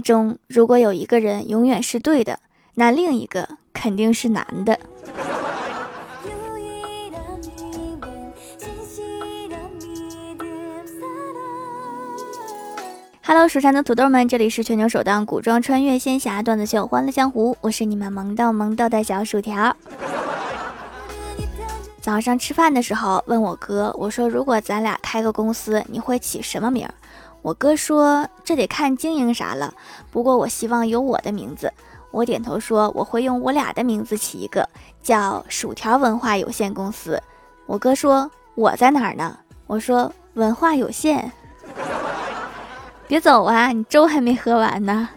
[0.00, 2.38] 中如果有一个人永远是对的，
[2.74, 4.78] 那另一个肯定是男的。
[13.22, 19.76] Hello，蜀山的土豆们，这里是全球首档古装穿越仙侠段子秀《欢乐江湖》，我是你们萌到萌到的小薯条。
[22.00, 26.88] 早上吃饭的时候，问我哥，我说如果咱俩开个公司，你会起什么名？
[27.46, 29.72] 我哥说这得看经营啥了，
[30.10, 31.72] 不过我希望有我的名字。
[32.10, 34.68] 我点头说我会用我俩的名字起一个，
[35.00, 37.22] 叫薯条文化有限公司。
[37.66, 39.38] 我哥说我在哪儿呢？
[39.68, 41.30] 我说文化有限。
[43.06, 43.68] 别走啊！
[43.68, 45.08] 你粥还没喝完呢。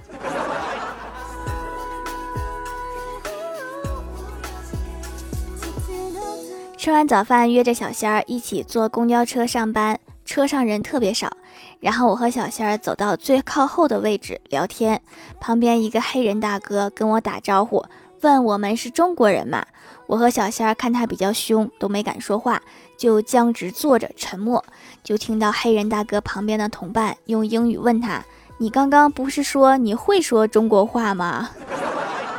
[6.77, 11.35] 吃完早饭，约着小仙儿一起坐公交车上班，车上人特别少。
[11.79, 15.01] 然后我和小仙儿走到最靠后的位置聊天，
[15.39, 17.85] 旁边一个黑人大哥跟我打招呼，
[18.21, 19.65] 问我们是中国人吗？
[20.07, 22.61] 我和小仙儿看他比较凶，都没敢说话。
[22.97, 24.61] 就僵直坐着沉默，
[25.05, 28.21] 就听到黑人大哥旁边的同伴用英语问他
[28.59, 31.49] ：“你刚刚不是说你会说中国话吗？”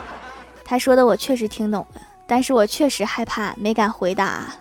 [0.62, 4.54] 他说的我确实听懂了，但是我确实害怕，没敢回答。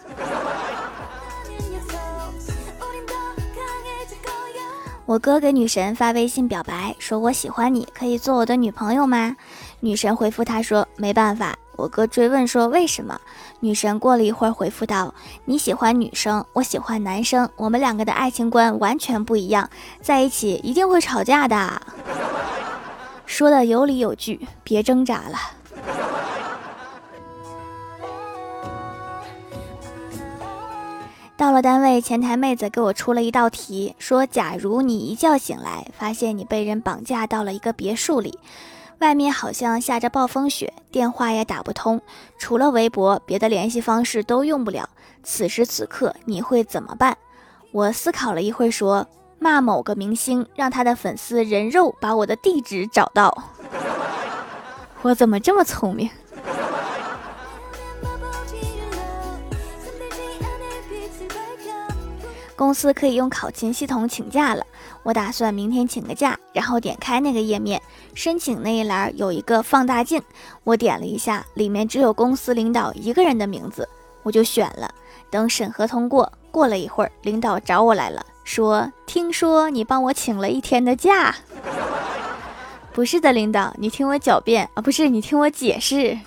[5.10, 9.36] 我哥给女神发微信表白，说我喜欢你，可以做我的女朋友吗？
[9.80, 13.20] 女神回复他说：“没办法。”我哥追问说：“为什么？”
[13.60, 15.12] 女神过了一会儿回复道
[15.46, 19.68] ：“你喜欢女生，我喜欢男生，我们两个的爱情观完全不一样，
[20.00, 21.82] 在一起一定会吵架的。”
[23.26, 25.40] 说的有理有据，别挣扎了。
[31.40, 38.38] 到了单位，前台妹子给我出了一道题，说：“假如你一觉醒来，发现你被人绑架到了一个别墅里。”
[39.00, 42.02] 外面好像下着暴风雪，电话也打不通，
[42.38, 44.90] 除了微博，别的联系方式都用不了。
[45.24, 47.18] 此时此刻你会怎么办？
[47.72, 49.08] 我思考了一会，说
[49.40, 53.46] 骂某个明星，让他的粉丝人肉把我的地址找到。
[55.04, 56.10] 我怎么这么聪明？
[62.60, 64.66] 公司可以用考勤系统请假了，
[65.04, 67.82] 我打算明天请个假，然后点开那个页面，
[68.14, 70.22] 申请那一栏有一个放大镜，
[70.66, 73.88] 我点了一下，里面只有公司领导一个人的名字，
[74.24, 74.94] 我就选了。
[75.30, 81.34] 等审核通过，过了一会儿，领导找我来了，说：“听说你帮我请了一天的假。
[82.92, 86.20] ”不是的，领导，你听我狡辩啊，不是你听我解释。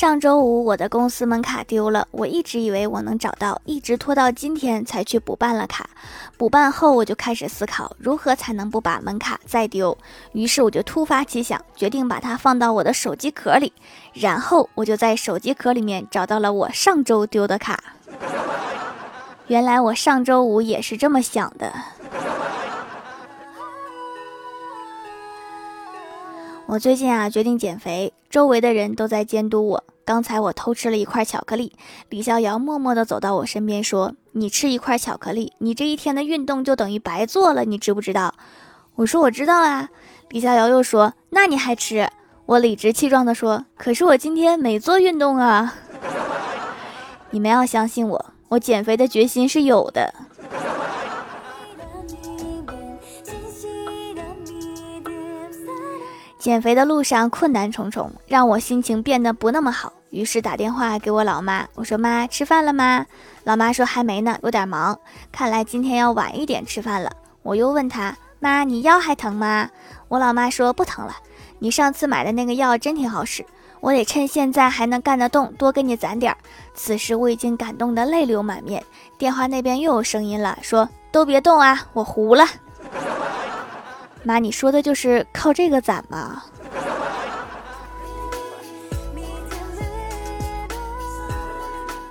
[0.00, 5.90] 上周五我的公司门卡丢了，我一直以为我能找到，一直拖到今天才去补办了卡。
[6.38, 9.98] 补办后我就开始思考如何才能不把门卡再丢，
[10.32, 13.74] 于是我就突发奇想，决定把它放到我的手机壳里。
[14.14, 17.78] 然后我就在手机壳里面找到了我上周丢的卡。
[19.48, 21.74] 原来我上周五也是这么想的。
[26.70, 29.84] 我最近啊决定减肥，周围的人都在监督我。
[30.04, 31.72] 刚才我偷吃了一块巧克力，
[32.10, 38.32] 李逍遥默默地走到我身边说：“你吃一块巧克力，你这一天的运动就等于白做了，你知不知道？”
[38.94, 39.88] 我说：“我知道啊。”
[40.30, 42.08] 李逍遥又说：“那你还吃？”
[42.46, 45.74] 我理直气壮地说：“可是我今天没做运动啊。
[47.30, 50.14] ”你们要相信我，我减肥的决心是有的。
[56.40, 59.92] 减肥的路上困难重重，让我心情变得不那么好。
[60.08, 63.04] 于是打电话给我老妈，我说：“妈，吃饭了吗？”
[63.44, 64.98] 老妈说：“还没呢，有点忙。”
[65.30, 67.12] 看来今天要晚一点吃饭了。
[67.42, 69.68] 我又问她：“妈，你腰还疼吗？”
[70.08, 71.14] 我老妈说：“不疼了。
[71.58, 73.44] 你上次买的那个药真挺好使，
[73.80, 76.38] 我得趁现在还能干得动，多给你攒点儿。”
[76.74, 78.82] 此时我已经感动得泪流满面。
[79.18, 82.46] 电话那边又有声音了，说：“都别动啊，我糊了。”
[84.22, 86.42] 妈，你说的就是靠这个攒吗？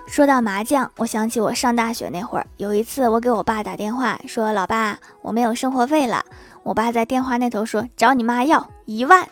[0.07, 6.25] 说到麻将，我想起我上大学那会儿，有一次我给我爸打电话说：“老爸，我没有生活费了。”
[6.63, 9.25] 我爸在电话那头说：“找你妈要一万。”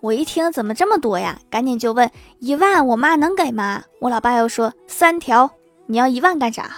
[0.00, 1.40] 我一听怎么这么多呀？
[1.50, 2.08] 赶紧就问
[2.38, 5.50] ：“一万我妈能给吗？”我老爸又说：“三条，
[5.86, 6.70] 你要一万干啥？”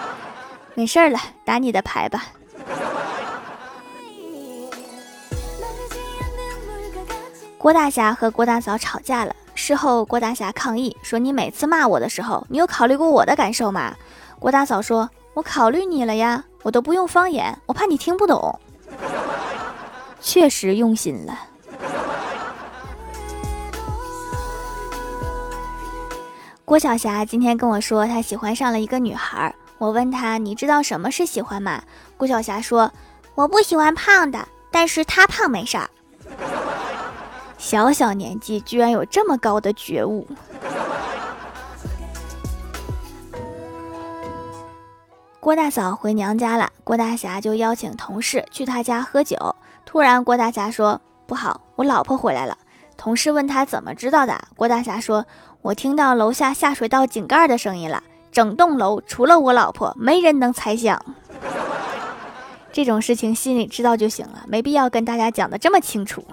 [0.72, 2.24] 没事儿了，打你的牌吧。
[7.66, 9.34] 郭大侠和郭大嫂吵架了。
[9.56, 13.92] 事后，郭大侠抗议说：“你每次骂我的时候，你有考虑过我的感受吗？”
[14.38, 18.60] 郭大嫂说：“我考虑你了呀，我都不用方言，我怕你听不懂。
[20.20, 21.36] 确实用心了。
[26.64, 29.52] 郭晓霞今天跟我说，她喜欢上了一个女孩。
[29.78, 31.82] 我问她：“你知道什么是喜欢吗？”
[32.16, 32.92] 郭晓霞说
[33.34, 35.90] ：“我不喜欢胖的，但是她胖没事儿。”
[37.66, 40.24] 小小年纪居然有这么高的觉悟。
[45.40, 49.36] 郭大嫂回娘家了，郭大侠就邀请同事去他家喝酒。
[49.84, 52.56] 突然，郭大侠说：“不好，我老婆回来了。”
[52.96, 55.26] 同事问他怎么知道的，郭大侠说
[55.60, 61.04] ：“我听到楼下下水道井盖的声音了，整栋楼除了我老婆，没人能猜想。”
[62.70, 66.24] 这种事情心里知道就行了，没必要跟大家讲的这么清楚。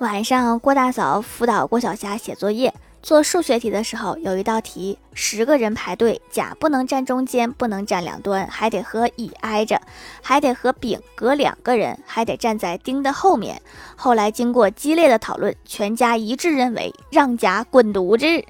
[0.00, 2.72] 晚上，郭大嫂辅导郭晓霞写作业。
[3.02, 9.80] 做数学题的时候，有一道题，十个人排队，甲不能站中间，不能站两端，还得和乙挨着，
[10.22, 13.60] 还得和丙隔两个人，还得站在丁的后面。
[13.96, 18.46] 后来经过激烈的讨论，全家一致认为让甲滚犊子。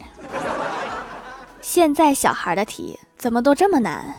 [1.62, 4.14] 现在小孩的题怎么都这么难？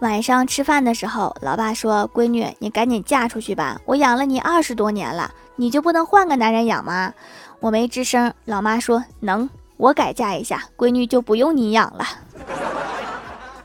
[0.00, 7.12] 晚上吃饭的时候，老爸说：“闺女，你赶紧嫁出去吧，我养了你二十多年了，你就不能换个男人养吗？”
[7.58, 8.32] 我没吱声。
[8.44, 12.04] 老妈说：“能，我改嫁一下，闺女就不用你养了。”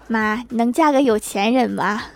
[0.09, 2.01] 妈，能嫁个有钱人吗？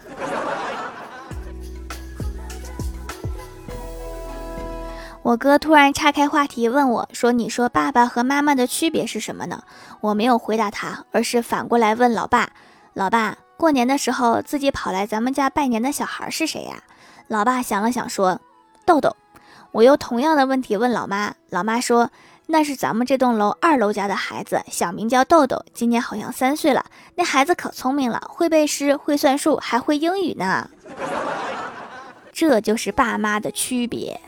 [5.22, 9.62] 我哥突然岔开话题问我说：“你说爸爸和妈妈的区别是什么呢？”
[10.02, 12.50] 我没有回答他，而是反过来问老爸
[12.96, 16.84] ：“老爸。”过年的时候，自己跑来咱们家拜年的小孩是谁呀？
[17.28, 18.40] 老爸想了想说
[18.86, 19.16] ：“豆豆。”
[19.74, 22.10] 我又同样的问题问老妈，老妈说
[22.48, 26.86] ：“那是咱们这栋楼二楼家的孩子，小名叫豆豆，今年好像三岁了。
[27.16, 30.70] 那孩子可聪明了，会背诗，会算数，还会英语呢。”
[32.32, 34.22] 这就是爸妈的区别。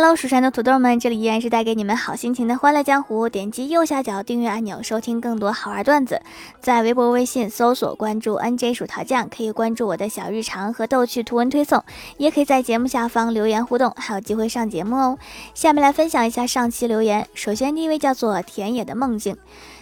[0.00, 3.28] Hello，蜀山的土豆们，这里依然是带给你们好心情的欢乐江湖。
[3.28, 6.22] 点击右下角订阅按钮，收听更多好玩段子。
[6.60, 11.82] 在微博、微信搜索关注 NJ 薯条酱，可以关注我的小日常和逗趣图文推送，
[12.16, 15.18] 也可以在节目下方留言互动，还有机会上节目哦。
[15.52, 17.26] 下面来分享一下上期留言。
[17.34, 19.36] 首先第一位叫做田野的梦境，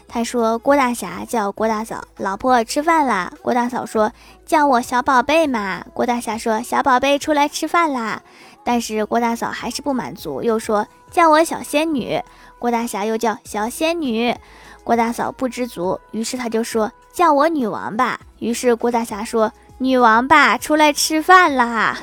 [0.08, 3.30] 他说郭大侠叫郭大嫂，老婆吃饭啦。
[3.42, 4.10] 郭大嫂说
[4.46, 5.84] 叫我小宝贝嘛。
[5.92, 8.22] 郭大侠说小宝贝出来吃饭啦。
[8.66, 12.20] 但是郭大嫂还是不满足，又说叫我小仙女。
[12.58, 14.34] 郭大侠又叫小仙女，
[14.82, 18.18] 郭大嫂不知足，于是他就说叫我女王吧。
[18.40, 21.96] 于是郭大侠说女王吧，出来吃饭啦。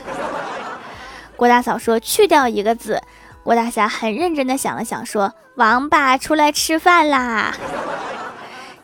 [1.35, 3.01] 郭大嫂说去掉一个字。
[3.43, 7.53] 郭大侠很认真的想了想，说王八出来吃饭啦。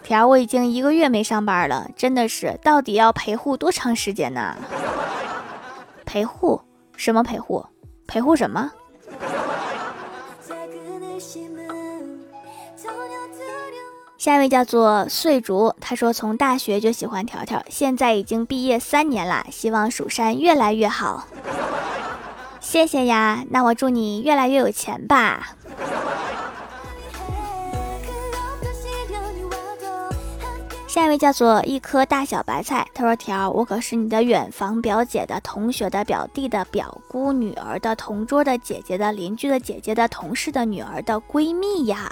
[0.03, 4.57] 条，我已经一个月没上班了，真的是，到底要陪护多长时间呢？
[6.05, 6.61] 陪护。
[6.99, 7.65] 什么陪护？
[8.05, 8.69] 陪护什么？
[14.17, 21.25] 下一位叫做碎竹，他说从大学就喜欢条条，现在已经毕业三年了，希望蜀山越来越好。
[22.59, 25.55] 谢谢呀，那我祝你越来越有钱吧。
[30.89, 42.11] 下一位叫做一颗大小白菜，他说：“条，我可是你的远房表姐的同学的表弟的表姑女儿的同桌的姐姐的邻居的姐姐的同事的女儿的闺蜜呀，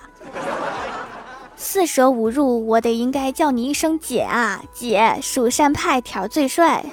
[1.57, 6.85] 四舍五入，我得应该叫你一声姐啊，姐，蜀山派条最帅。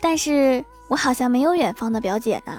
[0.00, 2.52] 但是我好像没有远方的表姐呢。”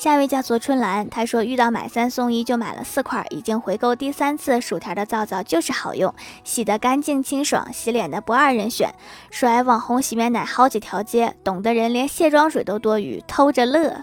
[0.00, 4.58] 下一位叫做春兰，她说遇到买三送一就买了四块，已经回购第三次。
[4.58, 8.94] 薯条的皂皂就是好用，洗得干净清爽，洗脸的不二人选。
[9.30, 13.94] 甩网红洗面奶好几条街，懂的人连卸妆水都多余，偷着乐。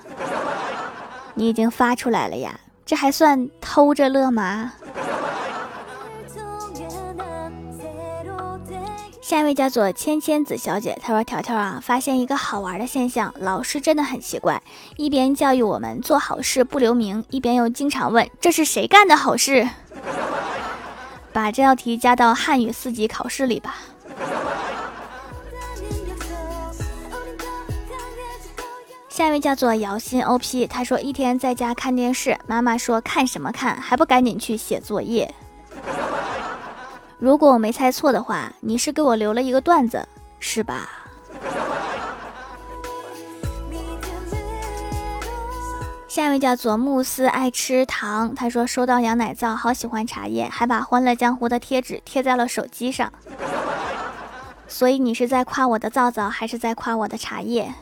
[1.33, 4.73] 你已经发出来了呀，这还算偷着乐吗？
[9.27, 14.63] 下一位叫做芊芊子小姐，她说：“条条啊，发现一个好玩的现象，老师真的很奇怪，
[14.96, 19.67] 一边教育我们做好事不留名，一边又经常问这是谁干的好事。
[21.34, 23.75] 把这道题加到汉语四级考试里吧。”
[29.10, 35.36] 下一位叫做姚心 OP，他说：“一天在家看电视，妈妈说看什么看，还不赶紧去写作业。”
[37.19, 40.07] 如果我没猜错的话，你是给我留了一个段子，
[40.39, 40.89] 是吧？
[46.07, 53.12] 下一位叫做慕斯爱吃糖，他说收到羊奶皂，好喜欢茶叶，还把《欢乐江湖》的贴纸贴在了手机上。
[54.67, 57.74] 所以你是在夸我的皂皂，还是在夸我的茶叶？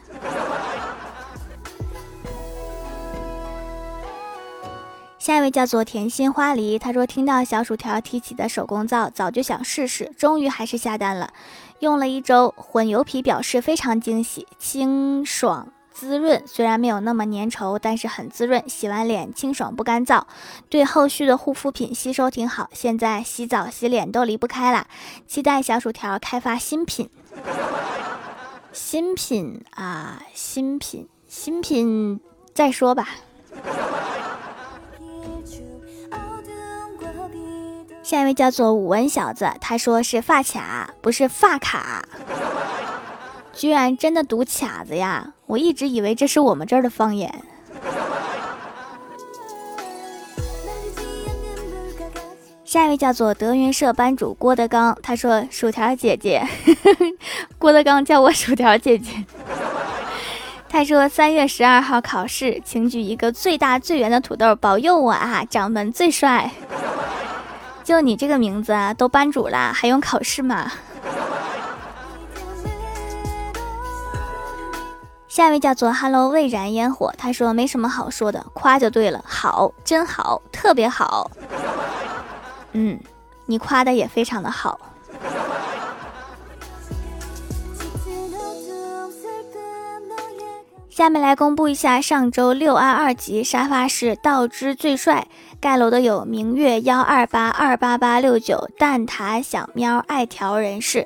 [5.25, 11.33] 下一位叫做甜心花梨，他说听到小薯条提起的手工皂，早就想试试，终于还是下单了。
[11.79, 15.69] 用了一周，混油皮表示非常惊喜，清爽。
[15.91, 20.21] 滋润虽然没有那么粘稠，但是很滋润，洗完脸清爽不干燥，
[20.69, 22.69] 对后续的护肤品吸收挺好。
[22.71, 24.85] 现在洗澡洗脸都离不开了，
[25.25, 27.09] 期待小薯条开发新品。
[28.71, 32.19] 新品啊，新品，新品，
[32.53, 33.09] 再说吧。
[38.05, 42.05] 下一位叫做武文小子，他说是发卡，不是发卡。
[43.51, 45.33] 居然真的读卡子呀！
[45.47, 47.33] 我一直以为这是我们这儿的方言。
[52.63, 56.47] 下一位叫做德云社班主郭德纲，他说：“薯条姐姐，
[57.57, 59.09] 郭德纲叫我薯条姐姐。
[60.69, 66.51] ”他说：“三月十二号考试，请举一个最大最圆的土豆，保佑我啊，掌门最帅。”
[67.85, 70.71] 就你这个名字啊，都班主啦，还用考试吗？
[75.29, 81.29] 下一位叫做 Hello 未燃烟火，他说没什么好说的，夸就对了，好，真好，特别好。
[82.71, 82.99] 嗯，
[83.45, 84.79] 你夸的也非常的好。
[90.95, 95.27] 下面来公布一下上周六二二级沙发是道之最帅，
[95.59, 101.05] 盖楼的有明月幺二八二八八六九蛋挞小喵爱条人士。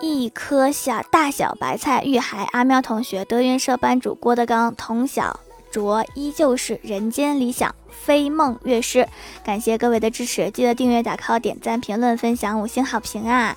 [0.00, 5.38] 一颗小大小白菜，玉海阿喵同学，德云社班主郭德纲，童小
[5.70, 9.06] 卓依旧是人间理想，飞梦乐师，
[9.44, 13.56] 感谢各位的支持，记得订阅、打 call、点赞、评论、分享、五星好评啊！